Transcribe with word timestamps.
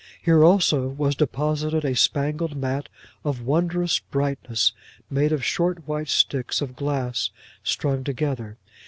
Here 0.19 0.43
also 0.43 0.87
was 0.87 1.13
deposited 1.13 1.85
a 1.85 1.95
spangled 1.95 2.55
mat 2.57 2.89
of 3.23 3.43
wondrous 3.43 3.99
brightness, 3.99 4.71
made 5.11 5.31
of 5.31 5.45
short 5.45 5.87
white 5.87 6.09
sticks 6.09 6.59
of 6.59 6.75
glass 6.75 7.29
strung 7.63 8.03
together. 8.03 8.57